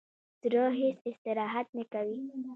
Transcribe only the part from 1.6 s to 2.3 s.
نه کوي